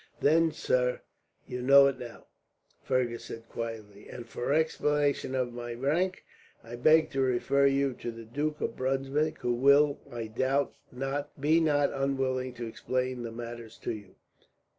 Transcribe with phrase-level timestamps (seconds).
[0.19, 1.01] "Then, sir,
[1.45, 2.25] you know it now,"
[2.81, 6.25] Fergus said quietly; "and for an explanation of my rank,
[6.63, 11.39] I beg to refer you to the Duke of Brunswick; who will, I doubt not,
[11.39, 14.15] be not unwilling to explain the matter to you."